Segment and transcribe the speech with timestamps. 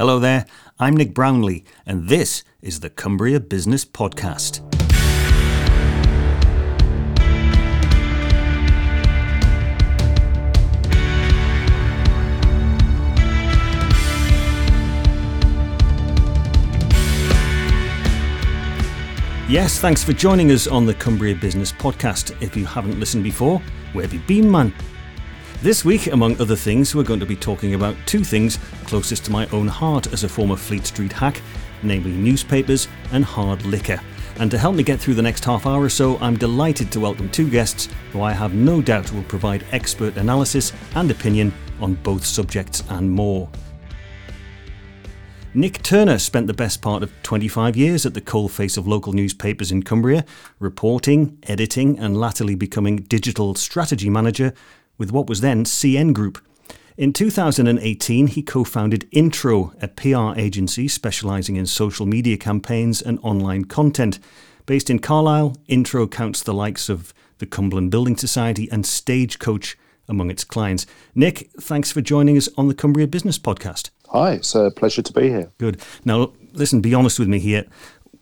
[0.00, 0.46] Hello there,
[0.78, 4.60] I'm Nick Brownlee, and this is the Cumbria Business Podcast.
[19.50, 22.40] Yes, thanks for joining us on the Cumbria Business Podcast.
[22.40, 23.60] If you haven't listened before,
[23.92, 24.72] where have you been, man?
[25.60, 28.58] This week, among other things, we're going to be talking about two things
[28.90, 31.40] closest to my own heart as a former Fleet Street hack,
[31.84, 34.00] namely newspapers and hard liquor.
[34.40, 36.98] And to help me get through the next half hour or so, I'm delighted to
[36.98, 41.94] welcome two guests who I have no doubt will provide expert analysis and opinion on
[41.94, 43.48] both subjects and more.
[45.54, 49.70] Nick Turner spent the best part of 25 years at the coalface of local newspapers
[49.70, 50.24] in Cumbria,
[50.58, 54.52] reporting, editing, and latterly becoming digital strategy manager
[54.98, 56.40] with what was then CN Group.
[57.00, 63.18] In 2018, he co founded Intro, a PR agency specialising in social media campaigns and
[63.22, 64.18] online content.
[64.66, 69.78] Based in Carlisle, Intro counts the likes of the Cumberland Building Society and Stagecoach
[70.10, 70.84] among its clients.
[71.14, 73.88] Nick, thanks for joining us on the Cumbria Business Podcast.
[74.08, 75.50] Hi, it's a pleasure to be here.
[75.56, 75.80] Good.
[76.04, 77.64] Now, listen, be honest with me here.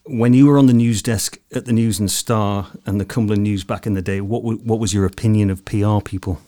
[0.05, 3.43] When you were on the news desk at the News and Star and the Cumberland
[3.43, 6.41] News back in the day, what what was your opinion of PR people?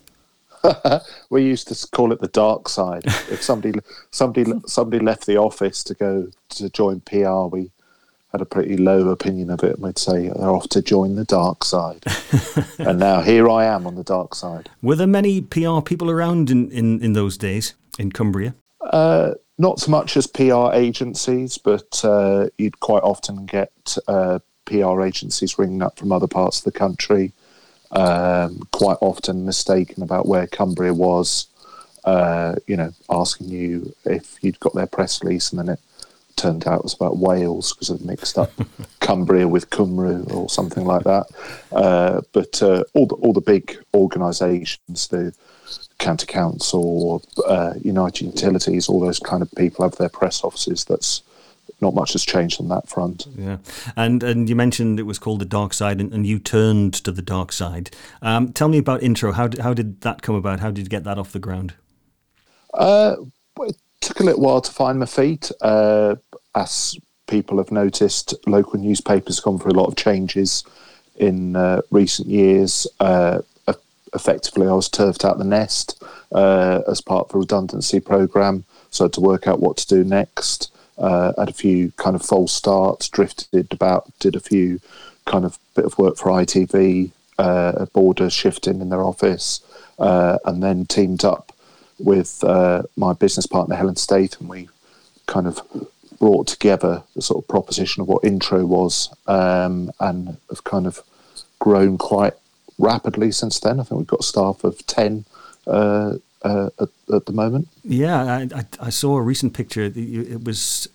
[1.31, 3.05] we used to call it the dark side.
[3.31, 3.79] If somebody
[4.11, 7.71] somebody somebody left the office to go to join PR, we
[8.33, 11.25] had a pretty low opinion of it, and we'd say they're off to join the
[11.25, 12.05] dark side.
[12.79, 14.71] and now here I am on the dark side.
[14.83, 18.55] Were there many PR people around in, in, in those days in Cumbria?
[18.81, 25.03] Uh, not so much as PR agencies, but uh, you'd quite often get uh, PR
[25.03, 27.33] agencies ringing up from other parts of the country,
[27.93, 31.47] um, quite often mistaken about where Cumbria was,
[32.05, 35.81] uh, you know, asking you if you'd got their press release, and then it
[36.37, 38.53] turned out it was about Wales because I'd mixed up
[39.01, 41.27] Cumbria with Cymru or something like that.
[41.73, 45.35] Uh, but uh, all the all the big organisations, the
[45.99, 50.85] county council, uh, United Utilities, all those kind of people have their press offices.
[50.85, 51.23] That's
[51.81, 53.27] not much has changed on that front.
[53.37, 53.59] Yeah,
[53.97, 57.13] and and you mentioned it was called the dark side, and, and you turned to
[57.13, 57.91] the dark side.
[58.23, 59.33] Um, tell me about intro.
[59.33, 60.61] How did, how did that come about?
[60.61, 61.75] How did you get that off the ground?
[62.75, 63.17] Uh,
[63.61, 65.51] it took a little while to find my feet.
[65.61, 66.17] Uh,
[66.55, 70.65] as people have noticed, local newspapers have gone through a lot of changes
[71.17, 72.87] in uh, recent years.
[72.99, 73.41] Uh,
[74.15, 76.03] effectively, I was turfed out the nest
[76.33, 79.87] uh, as part of a redundancy program, so I had to work out what to
[79.87, 80.73] do next.
[81.01, 84.81] Uh, had a few kind of false starts, drifted about, did a few
[85.25, 89.61] kind of bit of work for ITV, uh, a border shifting in their office,
[89.99, 91.53] uh, and then teamed up
[91.99, 94.69] with uh, my business partner Helen State, and we
[95.27, 95.61] kind of
[96.19, 101.03] brought together the sort of proposition of what intro was, um, and have kind of
[101.59, 102.35] grown quite
[102.79, 103.81] rapidly since then.
[103.81, 105.25] I think we've got staff of ten
[106.43, 107.69] uh, at, at, the moment.
[107.85, 109.83] Yeah, I, I, I, saw a recent picture.
[109.95, 110.89] It was.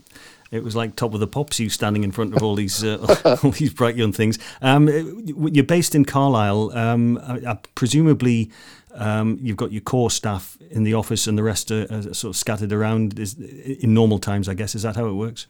[0.51, 2.97] It was like top of the pops, you standing in front of all these uh,
[3.43, 4.37] all these bright young things.
[4.61, 4.87] Um,
[5.25, 6.71] you're based in Carlisle.
[6.77, 8.51] Um, presumably,
[8.93, 12.29] um, you've got your core staff in the office, and the rest are, are sort
[12.29, 13.19] of scattered around.
[13.19, 14.75] Is, in normal times, I guess.
[14.75, 15.47] Is that how it works?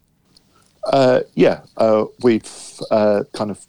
[0.85, 3.65] Uh, yeah, uh, we've uh, kind of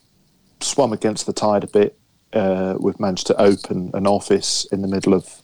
[0.60, 1.98] swum against the tide a bit.
[2.32, 5.42] Uh, we've managed to open an office in the middle of,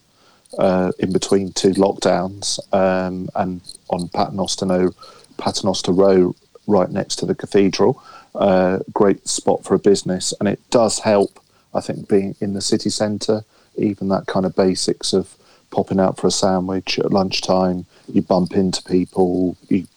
[0.57, 4.91] uh, in between two lockdowns, um, and on Paternoster,
[5.37, 6.35] Paternoster Row,
[6.67, 8.01] right next to the cathedral.
[8.35, 11.39] Uh, great spot for a business, and it does help.
[11.73, 13.43] I think being in the city centre
[13.75, 15.35] even that kind of basics of
[15.71, 19.87] popping out for a sandwich at lunchtime, you bump into people, you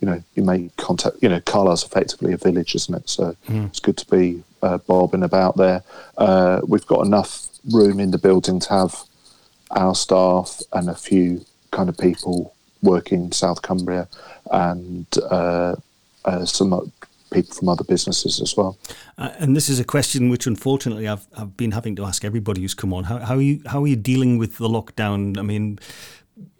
[0.00, 1.18] you know, you make contact.
[1.20, 3.08] You know, Carlisle's effectively a village, isn't it?
[3.08, 3.68] So mm.
[3.68, 5.84] it's good to be uh, bobbing about there.
[6.18, 9.04] Uh, we've got enough room in the building to have
[9.72, 14.08] our staff and a few kind of people working in South Cumbria
[14.50, 15.74] and uh,
[16.24, 16.92] uh some
[17.32, 18.78] people from other businesses as well.
[19.18, 22.60] Uh, and this is a question which, unfortunately, I've I've been having to ask everybody
[22.60, 23.04] who's come on.
[23.04, 25.38] How how are you how are you dealing with the lockdown?
[25.38, 25.78] I mean,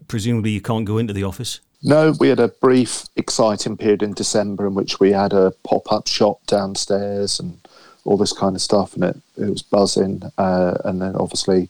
[0.08, 1.60] presumably you can't go into the office.
[1.84, 5.90] No, we had a brief, exciting period in December in which we had a pop
[5.90, 7.58] up shop downstairs and
[8.04, 10.22] all this kind of stuff, and it it was buzzing.
[10.38, 11.68] Uh, and then obviously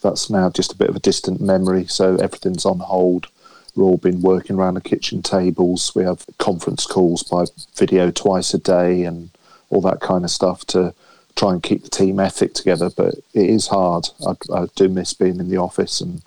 [0.00, 3.28] that's now just a bit of a distant memory, so everything's on hold
[3.74, 5.92] We've all been working around the kitchen tables.
[5.94, 7.44] We have conference calls by
[7.76, 9.30] video twice a day and
[9.68, 10.94] all that kind of stuff to
[11.36, 12.90] try and keep the team ethic together.
[12.90, 14.08] But it is hard.
[14.26, 16.22] I, I do miss being in the office and,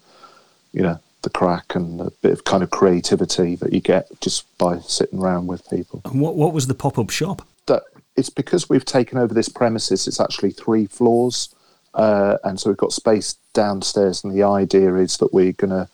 [0.71, 4.45] you know, the crack and a bit of kind of creativity that you get just
[4.57, 6.01] by sitting around with people.
[6.05, 7.47] And what what was the pop up shop?
[7.67, 7.83] That
[8.15, 10.07] it's because we've taken over this premises.
[10.07, 11.53] It's actually three floors,
[11.93, 14.23] uh, and so we've got space downstairs.
[14.23, 15.87] And the idea is that we're going to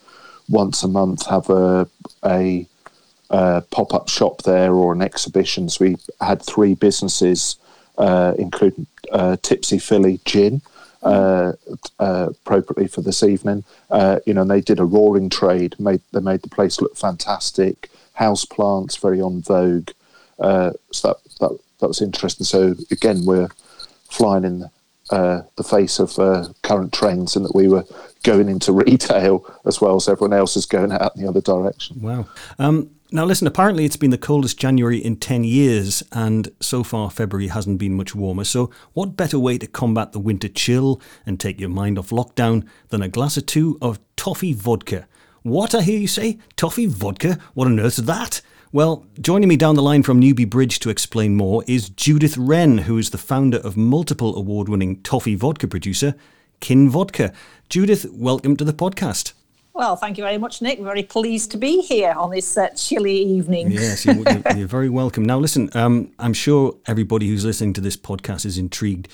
[0.48, 1.88] once a month have a
[2.26, 2.68] a,
[3.30, 5.70] a pop up shop there or an exhibition.
[5.70, 7.58] So we had three businesses,
[7.98, 10.62] uh, including uh, Tipsy Philly Gin
[11.04, 11.54] uh,
[12.00, 13.64] uh, appropriately for this evening.
[13.90, 15.76] Uh, you know, and they did a roaring trade.
[15.80, 17.90] Made they made the place look fantastic.
[18.14, 19.90] House plants very on vogue.
[20.40, 22.46] So that, that that was interesting.
[22.46, 23.50] So again, we're
[24.10, 24.70] flying in
[25.12, 27.86] uh, the face of uh, current trends, and that we were
[28.24, 32.02] going into retail as well as everyone else is going out in the other direction.
[32.02, 32.28] Wow.
[32.58, 37.10] Um, now, listen, apparently it's been the coldest January in 10 years, and so far
[37.10, 38.44] February hasn't been much warmer.
[38.44, 42.68] So, what better way to combat the winter chill and take your mind off lockdown
[42.90, 45.08] than a glass or two of toffee vodka?
[45.42, 46.38] What I hear you say?
[46.56, 47.40] Toffee vodka?
[47.56, 48.42] What on earth's that?
[48.72, 52.78] Well, joining me down the line from Newby Bridge to explain more is Judith Wren,
[52.78, 56.14] who is the founder of multiple award winning toffee vodka producer,
[56.62, 57.34] Kinvodka.
[57.70, 59.34] Judith, welcome to the podcast.
[59.74, 60.80] Well, thank you very much, Nick.
[60.82, 63.72] Very pleased to be here on this uh, chilly evening.
[63.72, 64.24] Yes, you're,
[64.56, 65.26] you're very welcome.
[65.26, 69.08] Now, listen, um, I'm sure everybody who's listening to this podcast is intrigued.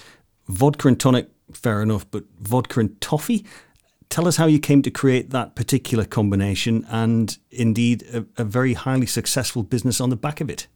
[0.50, 3.46] Vodka and tonic, fair enough, but vodka and toffee?
[4.10, 8.74] Tell us how you came to create that particular combination and indeed a, a very
[8.74, 10.68] highly successful business on the back of it.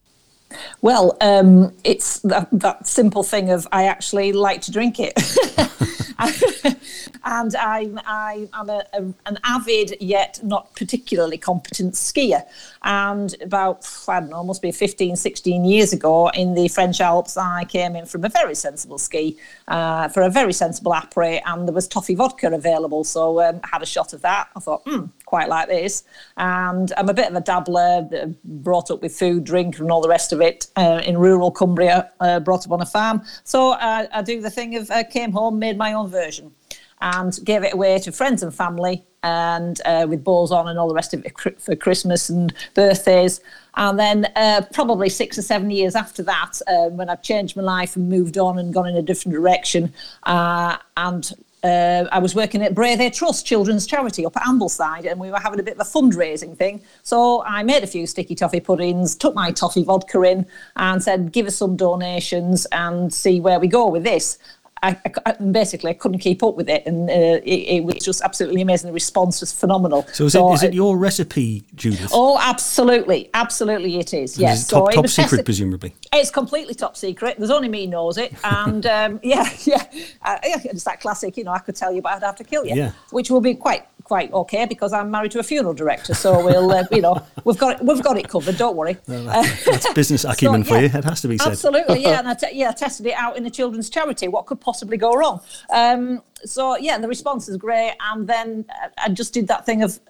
[0.82, 5.14] Well, um, it's that, that, simple thing of I actually like to drink it.
[7.24, 12.42] and I'm, I, am a, a, an avid yet not particularly competent skier.
[12.82, 17.36] And about, I don't know, must be 15, 16 years ago in the French Alps,
[17.36, 19.38] I came in from a very sensible ski
[19.68, 23.04] uh, for a very sensible après, and there was toffee vodka available.
[23.04, 24.48] So um, I had a shot of that.
[24.56, 26.04] I thought, hmm, quite like this.
[26.36, 30.00] And I'm a bit of a dabbler, uh, brought up with food, drink, and all
[30.00, 33.22] the rest of it uh, in rural Cumbria, uh, brought up on a farm.
[33.44, 36.52] So I, I do the thing of uh, came home, made my own version
[37.00, 40.88] and gave it away to friends and family and uh, with balls on and all
[40.88, 43.40] the rest of it for Christmas and birthdays.
[43.76, 47.62] And then uh, probably six or seven years after that, uh, when I've changed my
[47.62, 49.92] life and moved on and gone in a different direction,
[50.24, 55.20] uh, and uh, I was working at Brathay Trust Children's Charity up at Ambleside, and
[55.20, 56.80] we were having a bit of a fundraising thing.
[57.02, 60.46] So I made a few sticky toffee puddings, took my toffee vodka in,
[60.76, 64.38] and said, "Give us some donations and see where we go with this."
[64.82, 64.96] I,
[65.26, 68.62] I, basically I couldn't keep up with it, and uh, it, it, was just absolutely
[68.62, 68.88] amazing.
[68.88, 70.06] The response was phenomenal.
[70.12, 72.10] So is, so it, is it your recipe, Judith?
[72.12, 74.38] Oh, absolutely, absolutely, it is.
[74.38, 75.94] Yes, top, so top secret, presumably.
[76.12, 77.36] It's completely top secret.
[77.36, 79.84] There's only me knows it, and um, yeah, yeah,
[80.22, 81.36] uh, yeah, it's that classic.
[81.36, 82.74] You know, I could tell you, but I'd have to kill you.
[82.74, 82.92] Yeah.
[83.10, 86.14] which will be quite quite okay because I'm married to a funeral director.
[86.14, 88.58] So we'll, uh, you know, we've got it, we've got it covered.
[88.58, 88.96] Don't worry.
[89.06, 90.98] Well, that's, that's, business acumen so, yeah, for you.
[90.98, 91.52] It has to be said.
[91.52, 92.18] Absolutely, yeah.
[92.18, 94.26] And I t- yeah, I tested it out in a children's charity.
[94.26, 95.40] What could possibly go wrong?
[95.72, 97.94] Um, so yeah, the response is great.
[98.00, 98.64] And then
[98.98, 100.00] I just did that thing of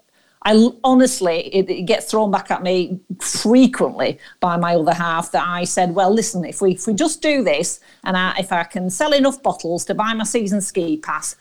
[0.46, 5.46] I honestly, it, it, gets thrown back at me frequently by my other half that
[5.46, 8.64] I said, well, listen, if we if we just do this, and I, if I
[8.64, 11.36] can sell enough bottles to buy my season ski pass,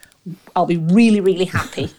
[0.57, 1.89] I'll be really, really happy.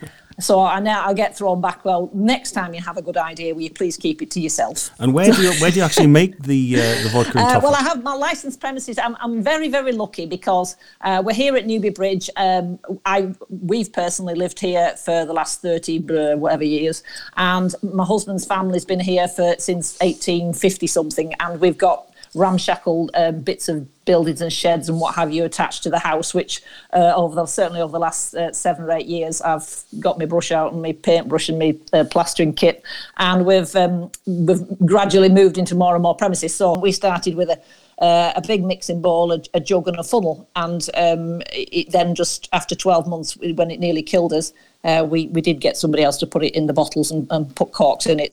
[0.40, 1.84] So I now I get thrown back.
[1.84, 4.90] Well, next time you have a good idea, will you please keep it to yourself?
[4.98, 7.74] And where do you where do you actually make the uh, the vodka uh, Well,
[7.74, 8.98] I have my licensed premises.
[8.98, 12.30] I'm, I'm very very lucky because uh, we're here at Newby Bridge.
[12.36, 17.02] Um, I we've personally lived here for the last thirty whatever years,
[17.36, 23.40] and my husband's family's been here for since 1850 something, and we've got ramshackle um,
[23.40, 27.12] bits of buildings and sheds and what have you attached to the house, which uh,
[27.14, 30.50] over the, certainly over the last uh, seven or eight years, I've got my brush
[30.50, 32.82] out and my paintbrush and my uh, plastering kit,
[33.18, 36.54] and we've um, we've gradually moved into more and more premises.
[36.54, 37.60] So we started with a
[38.00, 40.48] uh, a big mixing bowl, a, a, jug, and a funnel.
[40.56, 45.26] And um, it, then, just after 12 months, when it nearly killed us, uh, we,
[45.28, 48.06] we did get somebody else to put it in the bottles and, and put corks
[48.06, 48.32] in it.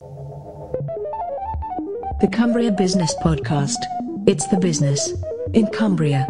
[2.20, 3.76] The Cumbria Business Podcast.
[4.26, 5.12] It's the business
[5.52, 6.26] in Cumbria.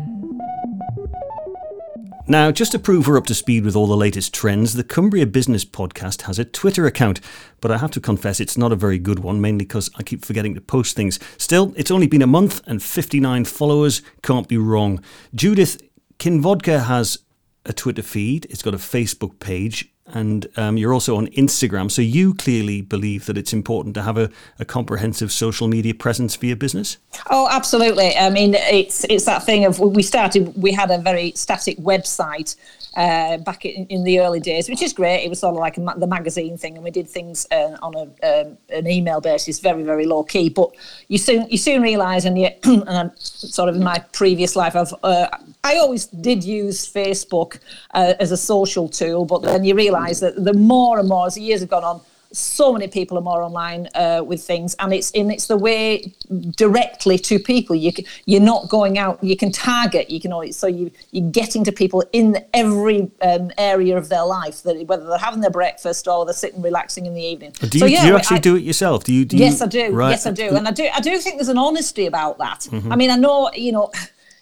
[2.26, 5.24] Now, just to prove we're up to speed with all the latest trends, the Cumbria
[5.26, 7.22] Business Podcast has a Twitter account,
[7.62, 10.26] but I have to confess it's not a very good one, mainly because I keep
[10.26, 11.18] forgetting to post things.
[11.38, 15.02] Still, it's only been a month and 59 followers, can't be wrong.
[15.34, 15.80] Judith,
[16.18, 17.20] Kinvodka has
[17.64, 21.90] a Twitter feed, it's got a Facebook page, and um, you're also on Instagram.
[21.90, 26.34] So you clearly believe that it's important to have a, a, comprehensive social media presence
[26.34, 26.98] for your business.
[27.30, 28.16] Oh, absolutely.
[28.16, 30.52] I mean, it's it's that thing of we started.
[30.56, 32.56] We had a very static website
[32.96, 35.24] uh, back in, in, the early days, which is great.
[35.24, 37.94] It was sort of like a, the magazine thing, and we did things uh, on
[37.94, 40.48] a, um, an email basis, very very low key.
[40.48, 40.70] But
[41.08, 44.94] you soon you soon realise, and you and sort of in my previous life, I've
[45.02, 45.28] uh,
[45.64, 47.58] I always did use Facebook
[47.92, 51.34] uh, as a social tool, but then you realise that the more and more as
[51.34, 52.00] the years have gone on,
[52.32, 56.12] so many people are more online uh, with things, and it's in it's the way
[56.56, 57.74] directly to people.
[57.74, 57.92] You
[58.26, 59.22] you're not going out.
[59.22, 60.10] You can target.
[60.10, 64.24] You can always, so you you're getting to people in every um, area of their
[64.24, 64.62] life.
[64.62, 67.52] That whether they're having their breakfast or they're sitting relaxing in the evening.
[67.60, 69.04] Do you, so, yeah, do you actually I, do it yourself?
[69.04, 69.24] Do you?
[69.24, 69.90] Do yes, I do.
[69.90, 70.10] Right.
[70.10, 70.86] Yes, I do, and I do.
[70.92, 72.60] I do think there's an honesty about that.
[72.70, 72.92] Mm-hmm.
[72.92, 73.90] I mean, I know you know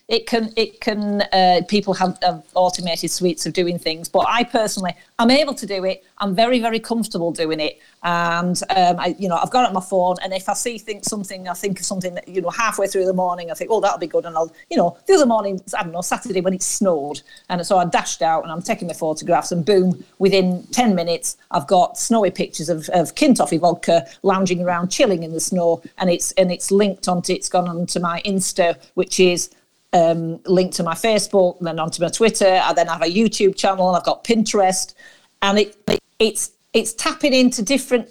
[0.09, 4.45] it can it can uh, people have, have, automated suites of doing things but i
[4.45, 6.05] personally i'm able to do it.
[6.19, 7.79] I'm very very comfortable doing it.
[8.03, 10.79] And um, I, you know i've got it on my phone and if i see
[10.79, 13.71] think something i think of something that you know halfway through the morning i think
[13.71, 16.41] oh that'll be good and i'll you know the other morning i don't know saturday
[16.41, 20.05] when it snowed and so i dashed out and i'm taking my photographs and boom
[20.19, 25.33] within 10 minutes i've got snowy pictures of, of kintoffee vodka lounging around chilling in
[25.33, 29.51] the snow and it's and it's linked onto it's gone onto my insta which is
[29.97, 32.61] um, linked to my Facebook, then onto my Twitter.
[32.63, 33.89] I then have a YouTube channel.
[33.89, 34.95] I've got Pinterest,
[35.43, 38.09] and it, it it's it's tapping into different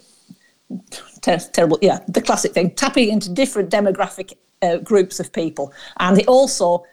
[1.20, 6.18] ter- terrible yeah the classic thing tapping into different demographic uh, groups of people, and
[6.18, 6.84] it also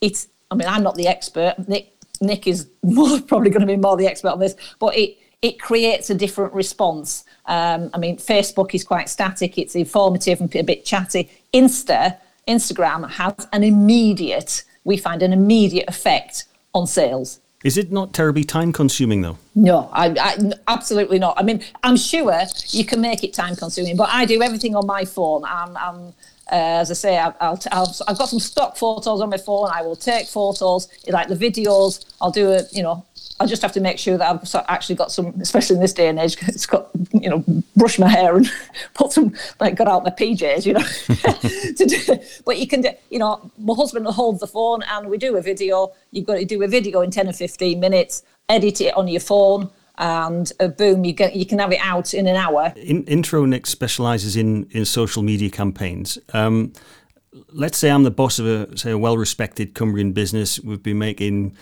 [0.00, 1.54] it's I mean I'm not the expert.
[1.68, 5.18] Nick Nick is more, probably going to be more the expert on this, but it
[5.42, 7.24] it creates a different response.
[7.46, 11.28] Um, I mean, Facebook is quite static; it's informative and a bit chatty.
[11.52, 12.16] Insta
[12.48, 16.44] Instagram has an immediate, we find an immediate effect
[16.74, 17.40] on sales.
[17.64, 19.38] Is it not terribly time consuming though?
[19.54, 21.38] No, I, I, absolutely not.
[21.38, 24.86] I mean, I'm sure you can make it time consuming, but I do everything on
[24.86, 25.44] my phone.
[25.44, 26.14] I'm, I'm
[26.50, 29.70] uh, as I say, I, I'll, I'll, I've got some stock photos on my phone.
[29.72, 32.04] I will take photos, like the videos.
[32.20, 33.04] I'll do it, you know,
[33.40, 36.08] I just have to make sure that I've actually got some, especially in this day
[36.08, 37.44] and age, it's got, you know,
[37.76, 38.50] brush my hair and
[38.94, 42.22] put some, like, got out my PJs, you know.
[42.44, 45.36] But you can do, you know, my husband will hold the phone and we do
[45.36, 45.92] a video.
[46.10, 49.20] You've got to do a video in 10 or 15 minutes, edit it on your
[49.20, 52.72] phone, and uh, boom, you get you can have it out in an hour.
[52.76, 56.18] In, Intro Nick specialises in in social media campaigns.
[56.32, 56.72] Um,
[57.52, 60.58] let's say I'm the boss of a say a well-respected Cumbrian business.
[60.60, 61.56] We've been making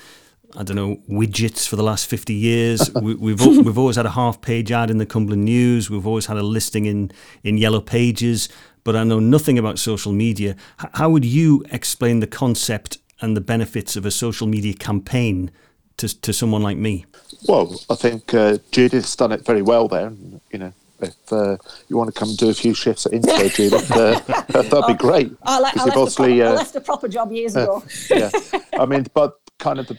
[0.57, 2.91] I don't know widgets for the last fifty years.
[3.03, 5.91] we, we've we've always had a half page ad in the Cumberland News.
[5.91, 7.13] We've always had a listing in
[7.45, 8.49] in Yellow Pages.
[8.83, 10.57] But I know nothing about social media.
[10.83, 15.51] H- how would you explain the concept and the benefits of a social media campaign
[15.99, 17.05] to to someone like me?
[17.47, 20.13] Well, I think uh, Judith's done it very well there.
[20.53, 21.57] You know, if uh,
[21.89, 24.77] you want to come and do a few shifts at Intro, Judith, uh, that'd be
[24.77, 25.33] oh, great.
[25.43, 27.83] I, le- I, left obviously, uh, I left a proper job years ago.
[28.11, 28.31] yeah,
[28.79, 29.99] I mean, but kind of the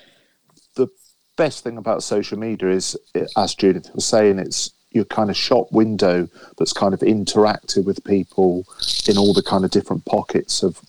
[1.41, 2.95] best thing about social media is,
[3.35, 6.29] as Judith was saying, it's your kind of shop window
[6.59, 8.63] that's kind of interactive with people
[9.07, 10.79] in all the kind of different pockets of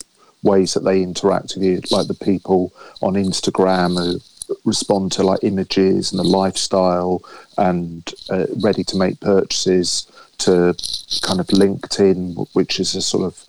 [0.43, 4.21] ways that they interact with you, like the people on Instagram who
[4.67, 7.23] respond to like images and the lifestyle
[7.57, 10.07] and uh, ready to make purchases
[10.37, 10.75] to
[11.23, 13.49] kind of LinkedIn, which is a sort of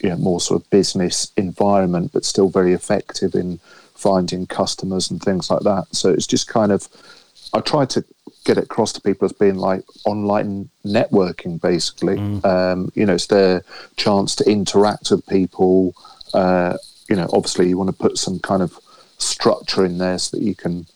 [0.00, 3.60] you know, more sort of business environment, but still very effective in
[3.98, 5.86] finding customers and things like that.
[5.90, 6.88] So it's just kind of,
[7.52, 8.04] I try to
[8.44, 12.16] get it across to people as being like online networking, basically.
[12.16, 12.44] Mm.
[12.44, 13.62] Um, you know, it's their
[13.96, 15.94] chance to interact with people.
[16.32, 16.76] Uh,
[17.08, 18.78] you know, obviously, you want to put some kind of
[19.18, 20.86] structure in there so that you can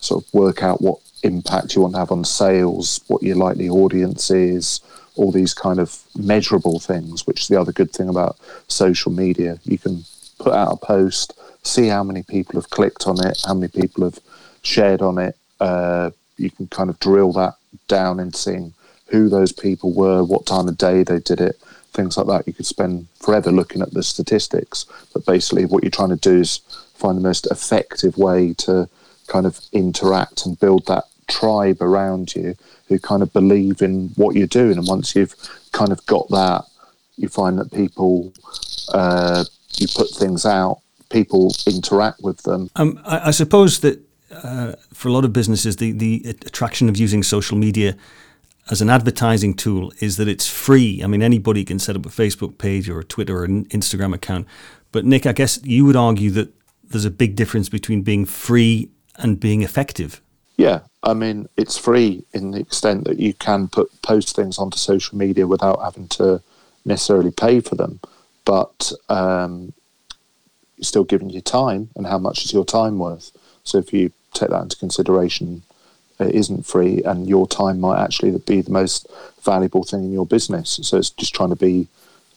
[0.00, 3.68] sort of work out what impact you want to have on sales, what your likely
[3.68, 4.80] audience is,
[5.16, 8.36] all these kind of measurable things, which is the other good thing about
[8.68, 9.58] social media.
[9.64, 10.04] You can
[10.38, 14.04] put out a post, see how many people have clicked on it, how many people
[14.04, 14.18] have
[14.62, 15.36] shared on it.
[15.58, 17.54] Uh, you can kind of drill that
[17.88, 18.72] down and seeing
[19.08, 21.56] who those people were, what time of day they did it,
[21.92, 22.46] things like that.
[22.46, 26.40] You could spend forever looking at the statistics, but basically, what you're trying to do
[26.40, 26.58] is
[26.94, 28.88] find the most effective way to
[29.26, 32.54] kind of interact and build that tribe around you
[32.88, 34.76] who kind of believe in what you're doing.
[34.76, 35.34] And once you've
[35.72, 36.64] kind of got that,
[37.16, 38.32] you find that people,
[38.92, 39.44] uh,
[39.76, 42.70] you put things out people interact with them.
[42.76, 44.00] Um, I, I, suppose that
[44.30, 47.96] uh, for a lot of businesses, the, the attraction of using social media
[48.70, 51.02] as an advertising tool is that it's free.
[51.02, 54.14] I mean, anybody can set up a Facebook page or a Twitter or an Instagram
[54.14, 54.46] account.
[54.92, 56.52] But Nick, I guess you would argue that
[56.84, 60.20] there's a big difference between being free and being effective.
[60.56, 64.76] Yeah, I mean, it's free in the extent that you can put post things onto
[64.76, 66.42] social media without having to
[66.84, 68.00] necessarily pay for them.
[68.44, 69.72] But um,
[70.80, 73.30] you're still giving your time, and how much is your time worth?
[73.64, 75.62] So if you take that into consideration,
[76.18, 79.06] it isn't free, and your time might actually be the most
[79.42, 80.80] valuable thing in your business.
[80.82, 81.86] So it's just trying to be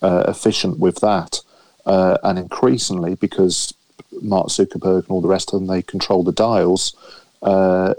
[0.02, 1.40] uh, efficient with that,
[1.86, 3.74] uh, and increasingly because
[4.22, 6.96] Mark Zuckerberg and all the rest of them they control the dials.
[7.42, 7.94] Uh,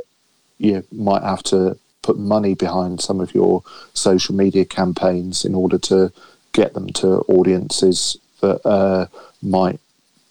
[0.59, 3.63] you might have to put money behind some of your
[3.95, 6.13] social media campaigns in order to
[6.53, 9.07] get them to audiences that uh,
[9.43, 9.81] might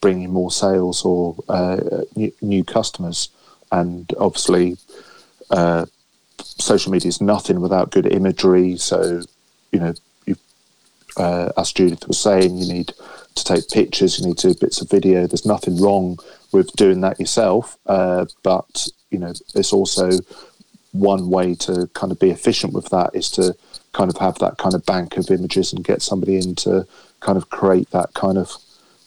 [0.03, 1.79] bring in more sales or uh,
[2.17, 3.29] new, new, customers.
[3.71, 4.75] And obviously,
[5.49, 5.85] uh,
[6.39, 8.75] social media is nothing without good imagery.
[8.75, 9.21] So,
[9.71, 9.93] you know,
[10.25, 10.35] you,
[11.15, 12.91] uh, as Judith was saying, you need
[13.35, 15.25] to take pictures, you need to do bits of video.
[15.25, 16.19] There's nothing wrong
[16.51, 20.09] with doing that yourself, uh, but you know, it's also
[20.91, 23.55] one way to kind of be efficient with that is to
[23.93, 26.85] kind of have that kind of bank of images and get somebody in to
[27.21, 28.51] kind of create that kind of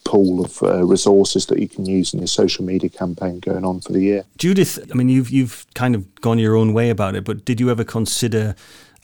[0.06, 3.80] pool of uh, resources that you can use in your social media campaign going on
[3.80, 4.24] for the year.
[4.38, 7.60] Judith, I mean, you've you've kind of gone your own way about it, but did
[7.60, 8.54] you ever consider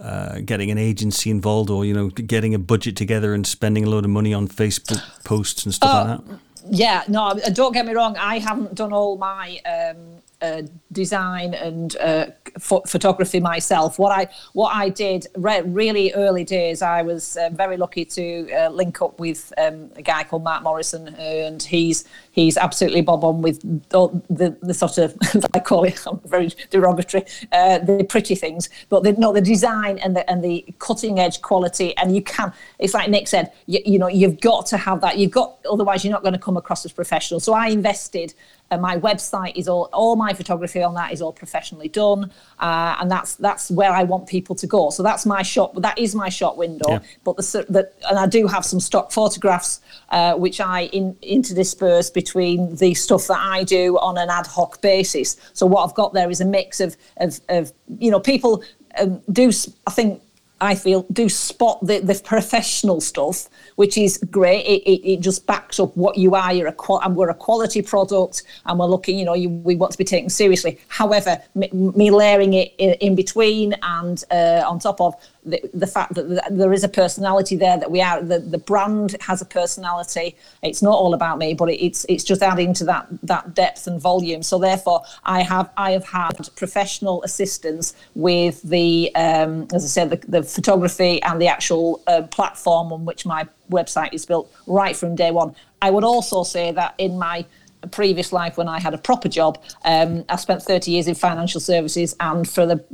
[0.00, 3.90] uh, getting an agency involved, or you know, getting a budget together and spending a
[3.90, 6.38] load of money on Facebook posts and stuff uh, like that?
[6.70, 8.16] Yeah, no, don't get me wrong.
[8.16, 12.26] I haven't done all my um, uh, design and uh,
[12.58, 13.98] photography myself.
[13.98, 18.50] What I what I did re- really early days, I was uh, very lucky to
[18.52, 23.24] uh, link up with um, a guy called Mark Morrison, and he's he's absolutely bob
[23.24, 25.16] on with the, the sort of
[25.54, 30.16] I call it very derogatory uh, the pretty things, but the, no the design and
[30.16, 31.96] the and the cutting edge quality.
[31.96, 35.18] And you can it's like Nick said, you, you know you've got to have that.
[35.18, 37.40] You've got otherwise you're not going to come across as professional.
[37.40, 38.34] So I invested
[38.72, 42.96] uh, my website is all all my photography on that is all professionally done, uh,
[43.00, 44.90] and that's that's where I want people to go.
[44.90, 45.74] So that's my shop.
[45.76, 46.88] That is my shop window.
[46.88, 47.00] Yeah.
[47.24, 52.12] But the, the and I do have some stock photographs uh, which I in, interdisperse
[52.14, 55.36] between the stuff that I do on an ad hoc basis.
[55.52, 58.64] So what I've got there is a mix of of, of you know people
[58.98, 59.50] um, do
[59.86, 60.22] I think
[60.62, 64.64] I feel, do spot the, the professional stuff, which is great.
[64.64, 66.52] It, it, it just backs up what you are.
[66.52, 69.18] You're a and we're a quality product, and we're looking.
[69.18, 70.78] You know, you, we want to be taken seriously.
[70.86, 75.86] However, me, me layering it in, in between and uh, on top of the, the
[75.86, 79.44] fact that there is a personality there that we are the, the brand has a
[79.44, 80.36] personality.
[80.62, 84.00] It's not all about me but it's it's just adding to that that depth and
[84.00, 84.42] volume.
[84.42, 90.10] So therefore i have i have had professional assistance with the um, as i said
[90.10, 94.96] the, the photography and the actual uh, platform on which my website is built right
[94.96, 95.54] from day one.
[95.80, 97.44] I would also say that in my
[97.90, 99.62] previous life when I had a proper job.
[99.84, 102.84] Um, I spent 30 years in financial services, and for the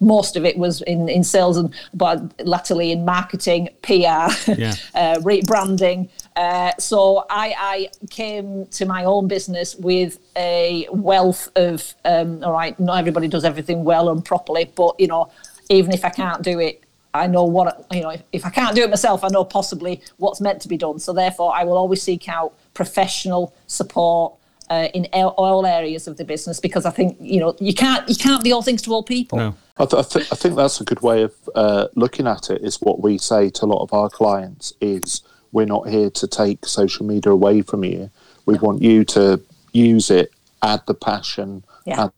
[0.00, 4.74] most of it was in, in sales and but latterly in marketing, PR, yeah.
[4.94, 6.08] uh, rebranding.
[6.36, 12.52] Uh, so I, I, came to my own business with a wealth of um, all
[12.52, 12.78] right.
[12.80, 15.30] Not everybody does everything well and properly, but you know,
[15.68, 16.82] even if I can't do it
[17.14, 18.16] I know what you know.
[18.32, 20.98] If I can't do it myself, I know possibly what's meant to be done.
[20.98, 24.34] So therefore, I will always seek out professional support
[24.70, 28.16] uh, in all areas of the business because I think you know you can't you
[28.16, 29.38] can't be all things to all people.
[29.38, 29.54] No.
[29.78, 32.62] I, th- I, th- I think that's a good way of uh, looking at it.
[32.62, 35.22] Is what we say to a lot of our clients is
[35.52, 38.10] we're not here to take social media away from you.
[38.46, 39.40] We want you to
[39.72, 42.04] use it, add the passion, yeah.
[42.04, 42.12] add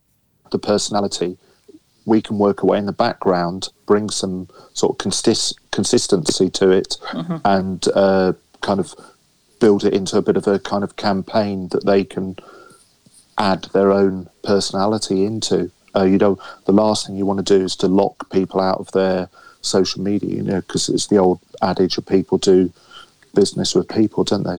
[0.51, 1.37] the personality.
[2.05, 6.97] We can work away in the background, bring some sort of consist- consistency to it,
[7.09, 7.37] mm-hmm.
[7.43, 8.93] and uh, kind of
[9.59, 12.35] build it into a bit of a kind of campaign that they can
[13.37, 15.71] add their own personality into.
[15.95, 18.79] Uh, you know, the last thing you want to do is to lock people out
[18.79, 19.29] of their
[19.61, 22.71] social media, you know, because it's the old adage of people do
[23.33, 24.57] business with people, don't they?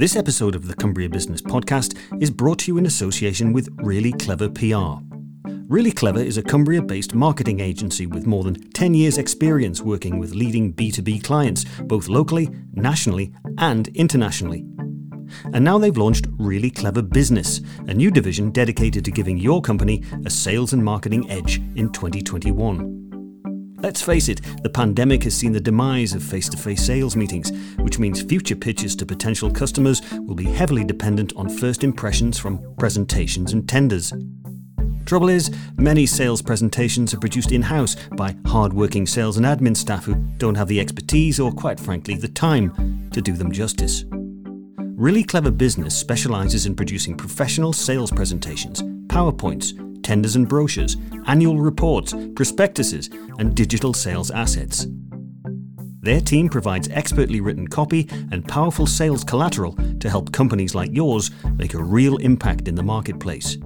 [0.00, 4.12] This episode of the Cumbria Business Podcast is brought to you in association with Really
[4.12, 4.94] Clever PR.
[5.68, 10.18] Really Clever is a Cumbria based marketing agency with more than 10 years' experience working
[10.18, 14.64] with leading B2B clients, both locally, nationally, and internationally.
[15.52, 20.02] And now they've launched Really Clever Business, a new division dedicated to giving your company
[20.24, 23.09] a sales and marketing edge in 2021.
[23.82, 27.50] Let's face it, the pandemic has seen the demise of face to face sales meetings,
[27.78, 32.74] which means future pitches to potential customers will be heavily dependent on first impressions from
[32.76, 34.12] presentations and tenders.
[35.06, 39.76] Trouble is, many sales presentations are produced in house by hard working sales and admin
[39.76, 44.04] staff who don't have the expertise or, quite frankly, the time to do them justice.
[44.78, 52.14] Really Clever Business specializes in producing professional sales presentations, PowerPoints, tenders and brochures, annual reports,
[52.34, 54.86] prospectuses, and digital sales assets.
[56.02, 61.30] Their team provides expertly written copy and powerful sales collateral to help companies like yours
[61.56, 63.58] make a real impact in the marketplace.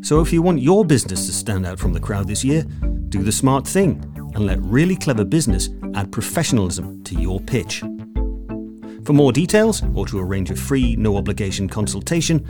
[0.00, 2.62] So if you want your business to stand out from the crowd this year,
[3.10, 4.02] do the smart thing
[4.34, 7.82] and let Really Clever Business add professionalism to your pitch.
[9.04, 12.44] For more details or to arrange a free, no obligation consultation,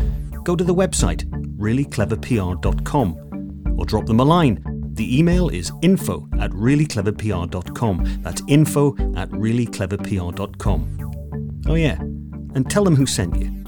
[0.45, 1.25] go to the website
[1.65, 4.63] reallycleverpr.com or drop them a line
[4.95, 8.23] the email is info at reallycleverpr.com.
[8.23, 11.63] That's info at reallycleverpr.com.
[11.67, 11.99] Oh, yeah,
[12.55, 13.64] and tell them who sent you.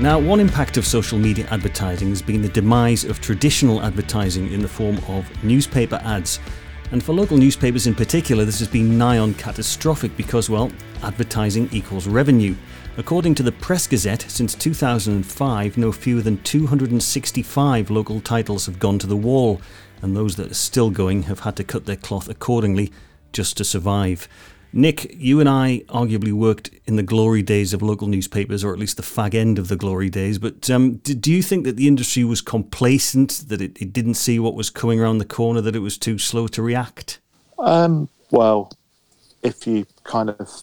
[0.00, 4.62] Now, one impact of social media advertising has been the demise of traditional advertising in
[4.62, 6.40] the form of newspaper ads.
[6.90, 11.68] And for local newspapers in particular, this has been nigh on catastrophic because, well, advertising
[11.70, 12.54] equals revenue.
[12.96, 18.98] According to the Press Gazette, since 2005, no fewer than 265 local titles have gone
[19.00, 19.60] to the wall,
[20.00, 22.90] and those that are still going have had to cut their cloth accordingly
[23.32, 24.28] just to survive.
[24.72, 28.78] Nick, you and I arguably worked in the glory days of local newspapers, or at
[28.78, 30.38] least the fag end of the glory days.
[30.38, 34.38] But um, do you think that the industry was complacent, that it, it, didn't see
[34.38, 37.18] what was coming around the corner, that it was too slow to react?
[37.58, 38.72] Um, well,
[39.42, 40.62] if you kind of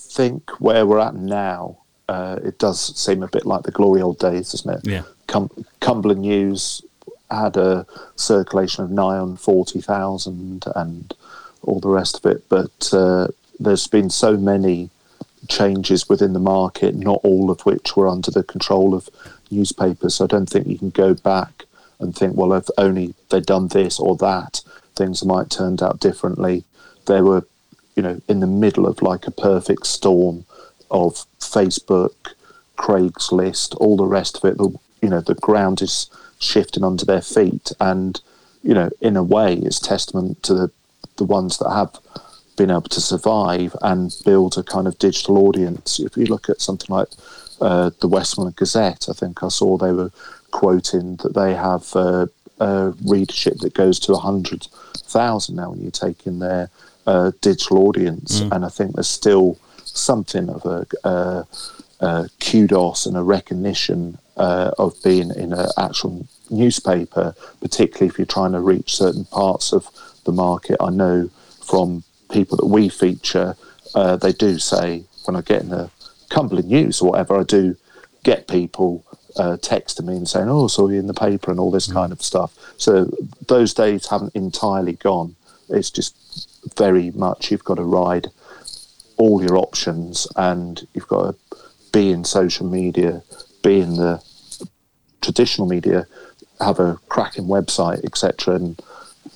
[0.00, 4.18] think where we're at now, uh, it does seem a bit like the glory old
[4.18, 4.80] days, doesn't it?
[4.90, 5.02] Yeah.
[5.26, 6.82] Cum- Cumberland News
[7.30, 7.86] had a
[8.16, 11.14] circulation of nigh on 40,000 and
[11.62, 12.48] all the rest of it.
[12.48, 14.90] But uh, there's been so many
[15.48, 19.08] changes within the market, not all of which were under the control of
[19.50, 20.16] newspapers.
[20.16, 21.64] So I don't think you can go back
[21.98, 24.62] and think, well, if only they'd done this or that,
[24.96, 26.64] things might turned out differently.
[27.06, 27.46] They were,
[27.96, 30.44] you know, in the middle of like a perfect storm
[30.90, 32.14] of Facebook,
[32.76, 34.58] Craigslist, all the rest of it.
[34.58, 38.20] The, you know, the ground is shifting under their feet, and
[38.62, 40.70] you know, in a way, it's testament to the
[41.16, 41.98] the ones that have
[42.56, 45.98] been able to survive and build a kind of digital audience.
[46.00, 47.08] If you look at something like
[47.60, 50.10] uh, the Westmorland Gazette, I think I saw they were
[50.50, 52.26] quoting that they have uh,
[52.60, 56.70] a readership that goes to 100,000 now when you take in their
[57.06, 58.40] uh, digital audience.
[58.40, 58.52] Mm.
[58.52, 61.46] And I think there's still something of a, a,
[62.00, 68.26] a kudos and a recognition uh, of being in an actual newspaper, particularly if you're
[68.26, 69.88] trying to reach certain parts of
[70.24, 70.76] the market.
[70.80, 71.30] I know
[71.64, 73.56] from people that we feature,
[73.94, 75.90] uh, they do say when I get in the
[76.28, 77.76] Cumberland News or whatever, I do
[78.22, 79.04] get people
[79.36, 81.94] uh, texting me and saying, "Oh, saw you in the paper" and all this mm.
[81.94, 82.54] kind of stuff.
[82.76, 83.10] So
[83.48, 85.36] those days haven't entirely gone.
[85.68, 86.14] It's just
[86.76, 88.28] very much you've got to ride
[89.16, 91.56] all your options, and you've got to
[91.92, 93.22] be in social media,
[93.62, 94.22] be in the
[95.20, 96.06] traditional media,
[96.60, 98.56] have a cracking website, etc.
[98.56, 98.82] And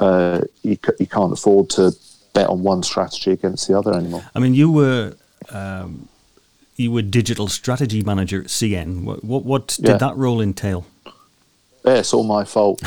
[0.01, 1.93] uh, you, you can't afford to
[2.39, 4.23] bet on one strategy against the other anymore.
[4.35, 5.15] I mean, you were
[5.51, 6.09] um,
[6.77, 9.03] you were digital strategy manager at CN.
[9.05, 9.97] What what, what did yeah.
[9.97, 10.87] that role entail?
[11.85, 12.81] Yeah, it's all my fault.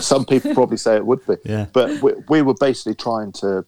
[0.00, 1.36] Some people probably say it would be.
[1.44, 1.66] Yeah.
[1.72, 3.64] But we, we were basically trying to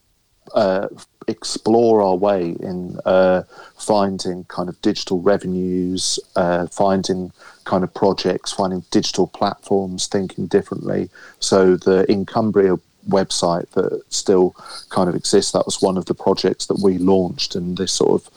[0.54, 0.88] uh,
[1.28, 3.42] explore our way in uh,
[3.78, 7.32] finding kind of digital revenues, uh, finding
[7.64, 11.10] kind of projects, finding digital platforms, thinking differently.
[11.38, 12.76] So the In Cumbria
[13.08, 14.54] website that still
[14.90, 15.52] kind of exists.
[15.52, 18.30] That was one of the projects that we launched, and this sort of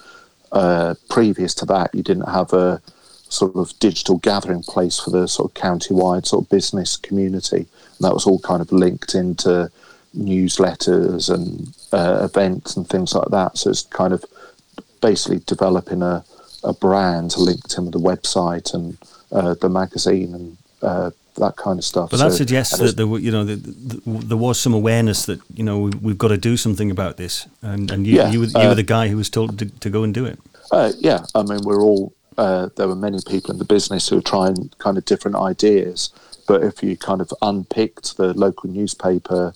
[0.52, 2.82] uh, previous to that, you didn't have a
[3.30, 7.66] sort of digital gathering place for the sort of county-wide sort of business community.
[7.96, 9.72] And that was all kind of linked into
[10.14, 13.58] newsletters and uh, events and things like that.
[13.58, 14.26] So it's kind of
[15.02, 16.26] basically developing a,
[16.64, 18.98] a brand linked in with the website and
[19.32, 22.10] uh, the magazine and uh, that kind of stuff.
[22.12, 25.42] But that so, suggests that there, you know, the, the, there was some awareness that
[25.54, 28.40] you know we, have got to do something about this, and and you, yeah, you,
[28.40, 30.40] were, you uh, were the guy who was told to, to go and do it.
[30.72, 32.14] Uh, yeah, I mean, we're all.
[32.38, 36.12] Uh, there were many people in the business who were trying kind of different ideas,
[36.48, 39.54] but if you kind of unpicked the local newspaper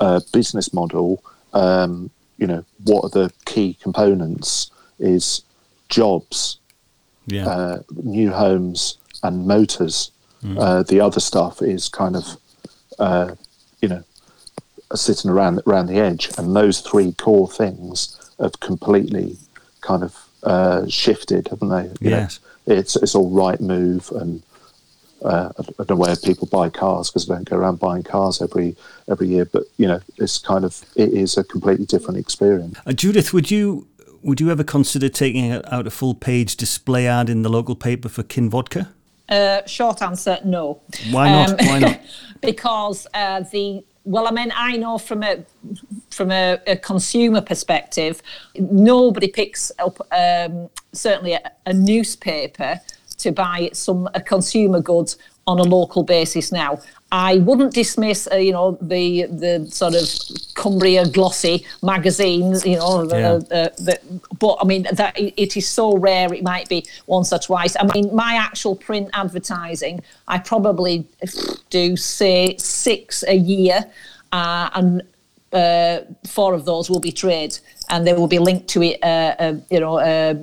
[0.00, 1.22] uh, business model,
[1.52, 4.70] um, you know, what are the key components?
[4.98, 5.42] Is
[5.88, 6.58] jobs,
[7.26, 7.46] yeah.
[7.46, 10.10] Uh, new homes, and motors.
[10.42, 10.58] Mm.
[10.58, 12.36] Uh, the other stuff is kind of,
[12.98, 13.34] uh,
[13.80, 14.02] you know,
[14.94, 19.36] sitting around around the edge, and those three core things have completely
[19.80, 21.84] kind of uh, shifted, haven't they?
[22.00, 24.42] You yes, know, it's it's all Rightmove and.
[25.24, 28.42] Uh, I don't know where people buy cars because they don't go around buying cars
[28.42, 28.76] every
[29.08, 32.78] every year, but you know, it's kind of it is a completely different experience.
[32.84, 33.88] Uh, Judith, would you
[34.22, 38.10] would you ever consider taking out a full page display ad in the local paper
[38.10, 38.88] for Kinvodka?
[39.28, 40.80] Uh, short answer, no.
[41.10, 41.60] Why not?
[41.60, 42.00] Um, Why not?
[42.40, 45.44] because uh, the well, I mean, I know from a
[46.10, 48.22] from a, a consumer perspective,
[48.56, 52.80] nobody picks up um, certainly a, a, newspaper
[53.18, 56.78] to buy some a consumer goods on a local basis now.
[57.12, 60.08] I wouldn't dismiss, uh, you know, the the sort of
[60.54, 63.38] Cumbria glossy magazines, you know, the, yeah.
[63.38, 66.32] the, the, but I mean that it is so rare.
[66.34, 67.76] It might be once or twice.
[67.78, 71.06] I mean, my actual print advertising, I probably
[71.70, 73.86] do say six a year,
[74.32, 75.02] uh, and
[75.52, 77.56] uh, four of those will be trade,
[77.88, 78.98] and they will be linked to it.
[79.00, 80.34] Uh, uh, you know uh,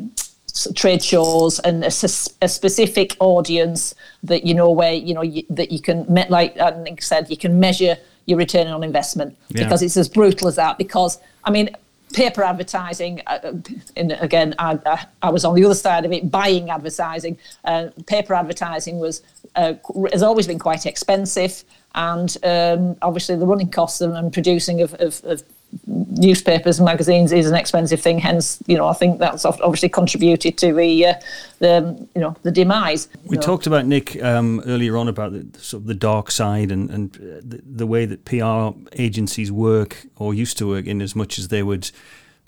[0.75, 5.71] trade shows and a, a, specific audience that you know where you know you, that
[5.71, 9.63] you can like Nick said you can measure your return on investment yeah.
[9.63, 11.75] because it's as brutal as that because I mean
[12.13, 13.53] paper advertising uh,
[13.95, 17.87] and again I, I, I, was on the other side of it buying advertising uh,
[18.05, 19.23] paper advertising was
[19.55, 19.73] uh,
[20.11, 21.63] has always been quite expensive
[21.95, 25.43] and um, obviously the running costs and, producing of, of, of
[25.87, 28.19] newspapers and magazines is an expensive thing.
[28.19, 31.13] Hence, you know, I think that's obviously contributed to the, uh,
[31.59, 33.07] the you know, the demise.
[33.25, 33.41] We know.
[33.41, 37.15] talked about Nick um, earlier on about the sort of the dark side and and
[37.15, 41.39] uh, the, the, way that PR agencies work or used to work in as much
[41.39, 41.91] as they would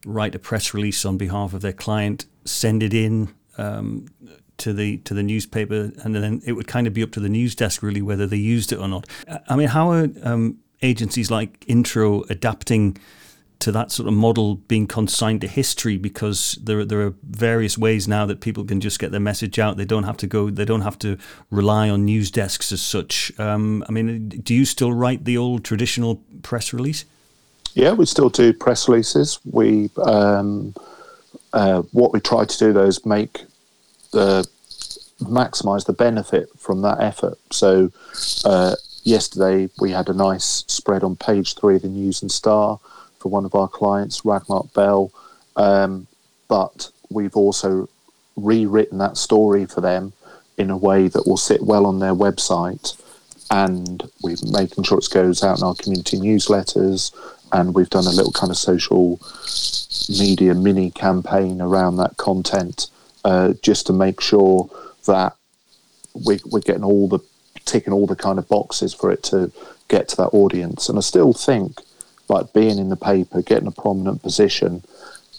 [0.05, 3.33] write a press release on behalf of their client, send it in.
[3.57, 4.07] Um,
[4.57, 7.27] to the to the newspaper, and then it would kind of be up to the
[7.27, 9.05] news desk really whether they used it or not.
[9.49, 12.97] I mean, how are um, agencies like Intro adapting
[13.59, 18.07] to that sort of model being consigned to history because there there are various ways
[18.07, 19.77] now that people can just get their message out.
[19.77, 20.49] They don't have to go.
[20.49, 21.17] They don't have to
[21.49, 23.31] rely on news desks as such.
[23.39, 27.05] Um, I mean, do you still write the old traditional press release?
[27.73, 29.39] Yeah, we still do press releases.
[29.45, 30.75] We um,
[31.53, 33.43] uh, what we try to do though is make
[34.11, 34.47] the
[35.21, 37.37] maximize the benefit from that effort.
[37.51, 37.91] So
[38.43, 42.79] uh, yesterday we had a nice spread on page three of the News and Star
[43.19, 45.11] for one of our clients, Ragmark Bell.
[45.55, 46.07] Um,
[46.47, 47.87] but we've also
[48.35, 50.13] rewritten that story for them
[50.57, 53.01] in a way that will sit well on their website.
[53.51, 57.13] And we're making sure it goes out in our community newsletters.
[57.51, 59.19] And we've done a little kind of social
[60.09, 62.87] media mini campaign around that content
[63.23, 64.69] uh, just to make sure
[65.05, 65.35] that
[66.25, 67.19] we, we're getting all the
[67.65, 69.51] ticking all the kind of boxes for it to
[69.87, 70.89] get to that audience.
[70.89, 71.81] And I still think
[72.27, 74.83] like being in the paper, getting a prominent position,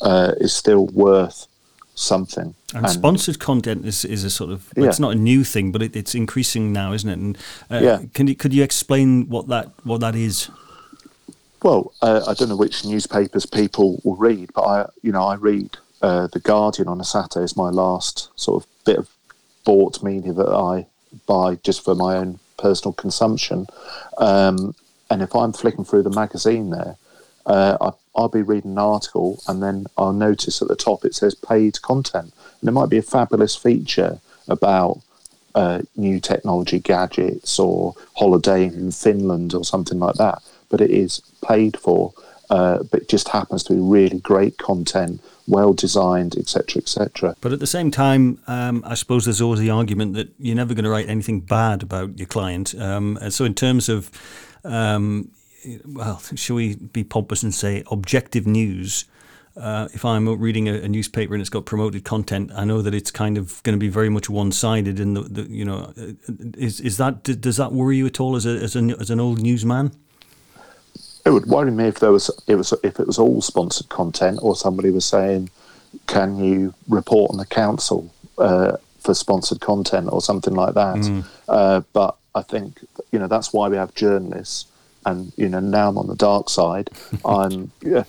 [0.00, 1.46] uh, is still worth
[1.94, 2.54] something.
[2.74, 4.88] And, and, sponsored content is, is a sort of yeah.
[4.88, 7.18] it's not a new thing, but it, it's increasing now, isn't it?
[7.18, 7.38] And
[7.70, 8.02] uh, yeah.
[8.14, 10.50] can you could you explain what that what that is?
[11.62, 15.34] Well, uh, I don't know which newspapers people will read, but I you know I
[15.34, 17.44] read uh, the Guardian on a Saturday.
[17.44, 19.08] It's my last sort of bit of
[19.64, 20.86] bought media that I
[21.26, 23.66] buy just for my own personal consumption.
[24.18, 24.74] Um,
[25.10, 26.96] and if I'm flicking through the magazine there,
[27.46, 31.14] uh, I, I'll be reading an article and then I'll notice at the top it
[31.14, 32.32] says paid content.
[32.60, 35.00] And it might be a fabulous feature about
[35.54, 40.42] uh, new technology gadgets or holidaying in Finland or something like that.
[40.68, 42.12] But it is paid for,
[42.50, 47.36] uh, but just happens to be really great content well designed, etc., etc.
[47.40, 50.74] But at the same time, um, I suppose there's always the argument that you're never
[50.74, 52.74] going to write anything bad about your client.
[52.74, 54.10] Um, and so, in terms of,
[54.64, 55.30] um,
[55.84, 59.04] well, shall we be pompous and say objective news?
[59.56, 62.92] Uh, if I'm reading a, a, newspaper and it's got promoted content, I know that
[62.92, 65.00] it's kind of going to be very much one-sided.
[65.00, 66.12] And the, the, you know, uh,
[66.58, 69.18] is is that does that worry you at all as a, as, a, as an
[69.18, 69.92] old newsman?
[71.26, 74.38] It would worry me if there was it was if it was all sponsored content
[74.42, 75.50] or somebody was saying,
[76.06, 81.24] "Can you report on the council uh, for sponsored content or something like that?" Mm.
[81.48, 84.66] Uh, but I think you know that's why we have journalists,
[85.04, 86.90] and you know now I'm on the dark side.
[87.24, 88.04] I'm yeah,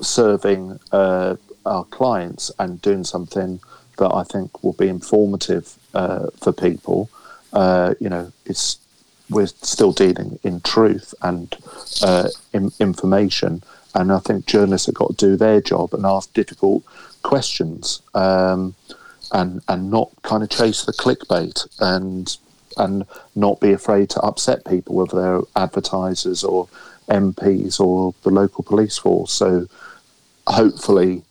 [0.00, 3.60] serving uh, our clients and doing something
[3.98, 7.10] that I think will be informative uh, for people.
[7.52, 8.79] Uh, you know, it's
[9.30, 11.56] we're still dealing in truth and
[12.02, 13.62] uh, in, information.
[13.94, 16.84] And I think journalists have got to do their job and ask difficult
[17.22, 18.74] questions um,
[19.32, 22.36] and and not kind of chase the clickbait and
[22.76, 26.68] and not be afraid to upset people, whether they're advertisers or
[27.08, 29.32] MPs or the local police force.
[29.32, 29.66] So
[30.46, 31.22] hopefully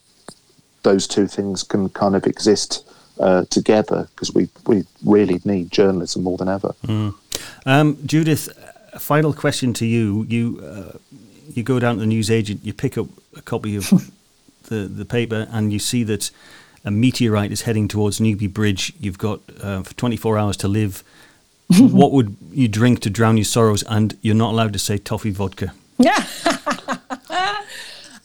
[0.83, 2.85] those two things can kind of exist
[3.19, 6.73] uh, together because we, we really need journalism more than ever.
[6.85, 7.15] Mm.
[7.65, 8.49] Um, Judith,
[8.93, 10.25] a final question to you.
[10.27, 10.97] You uh,
[11.53, 13.89] you go down to the newsagent, you pick up a copy of
[14.69, 16.31] the, the paper, and you see that
[16.85, 18.93] a meteorite is heading towards Newby Bridge.
[18.99, 21.03] You've got uh, 24 hours to live.
[21.77, 23.83] what would you drink to drown your sorrows?
[23.83, 25.73] And you're not allowed to say toffee vodka.
[26.01, 26.25] Yeah.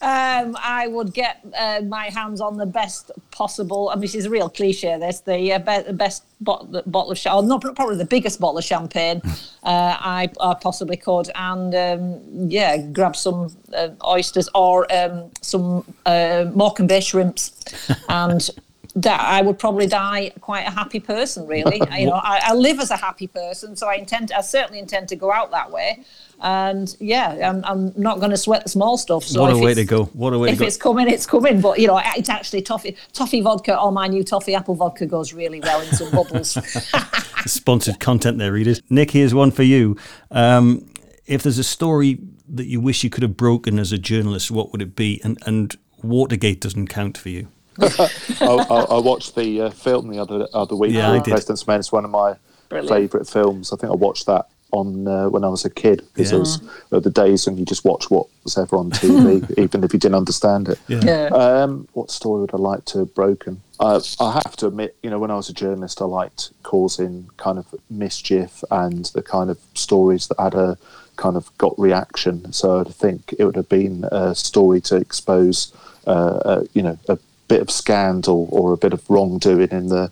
[0.05, 3.89] Um, I would get uh, my hands on the best possible.
[3.89, 4.99] I mean, this is a real cliche.
[4.99, 8.59] This the, uh, be- the best bottle, bottle of champagne, not probably the biggest bottle
[8.59, 9.23] of champagne
[9.63, 15.85] uh, I, I, possibly could, and um, yeah, grab some uh, oysters or um, some
[16.05, 17.53] uh, Morecambe Bay shrimps,
[18.11, 18.51] and
[18.97, 21.47] that I would probably die quite a happy person.
[21.47, 24.33] Really, you know, I, I, live as a happy person, so I intend.
[24.33, 26.05] I certainly intend to go out that way.
[26.41, 29.25] And yeah, I'm, I'm not going to sweat the small stuff.
[29.25, 30.05] So what a way to go!
[30.07, 30.67] What a way if to go!
[30.67, 31.61] it's coming, it's coming.
[31.61, 35.33] But you know, it's actually toffee toffee vodka or my new toffee apple vodka goes
[35.33, 36.51] really well in some bubbles.
[37.47, 38.81] Sponsored content there, readers.
[38.91, 39.97] Nick, here's one for you.
[40.31, 40.87] Um,
[41.27, 44.73] if there's a story that you wish you could have broken as a journalist, what
[44.73, 45.21] would it be?
[45.25, 47.49] And and Watergate doesn't count for you.
[47.81, 48.09] I,
[48.41, 50.93] I, I, watched the uh, film the other other week.
[50.93, 51.81] Yeah, President's Men.
[51.81, 52.37] It's one of my
[52.71, 53.73] favourite films.
[53.73, 56.37] I think I watched that on uh, when I was a kid because yeah.
[56.37, 56.61] it was
[56.93, 59.99] uh, the days when you just watch what was ever on TV, even if you
[59.99, 60.81] didn't understand it.
[60.89, 61.01] Yeah.
[61.05, 61.27] yeah.
[61.27, 63.63] Um, what story would I like to have broken?
[63.79, 67.31] Uh, I have to admit, you know, when I was a journalist, I liked causing
[67.37, 70.77] kind of mischief and the kind of stories that had a
[71.17, 72.53] kind of got reaction.
[72.53, 75.73] So I think it would have been a story to expose,
[76.07, 80.11] uh, uh, you know, a bit of scandal or a bit of wrongdoing in the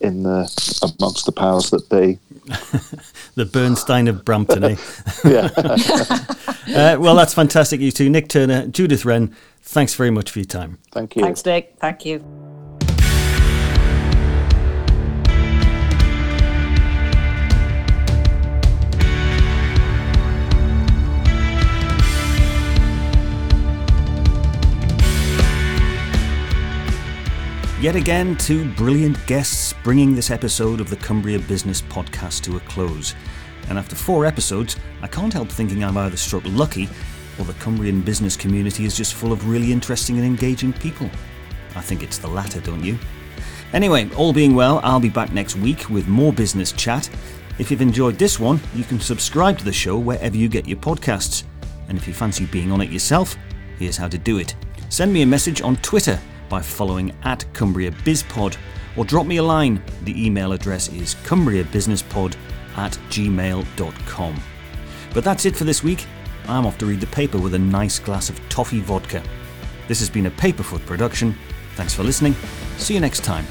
[0.00, 2.18] in the amongst the powers that be.
[3.36, 4.76] the Bernstein of Brampton, eh?
[5.24, 5.48] yeah.
[5.56, 8.10] uh, well, that's fantastic, you two.
[8.10, 10.78] Nick Turner, Judith Wren, thanks very much for your time.
[10.92, 11.22] Thank you.
[11.22, 11.76] Thanks, Nick.
[11.78, 12.22] Thank you.
[27.84, 32.60] Yet again, two brilliant guests bringing this episode of the Cumbria Business Podcast to a
[32.60, 33.14] close.
[33.68, 36.88] And after four episodes, I can't help thinking I'm either struck lucky
[37.38, 41.10] or the Cumbrian business community is just full of really interesting and engaging people.
[41.76, 42.98] I think it's the latter, don't you?
[43.74, 47.10] Anyway, all being well, I'll be back next week with more business chat.
[47.58, 50.78] If you've enjoyed this one, you can subscribe to the show wherever you get your
[50.78, 51.44] podcasts.
[51.90, 53.36] And if you fancy being on it yourself,
[53.78, 54.56] here's how to do it.
[54.88, 56.18] Send me a message on Twitter
[56.54, 58.56] by following at Cumbria BizPod
[58.96, 59.82] or drop me a line.
[60.04, 62.36] The email address is cumbriabusinesspod
[62.76, 64.40] at gmail.com.
[65.12, 66.06] But that's it for this week.
[66.46, 69.20] I'm off to read the paper with a nice glass of toffee vodka.
[69.88, 71.34] This has been a Paperfoot production.
[71.74, 72.36] Thanks for listening.
[72.76, 73.46] See you next time.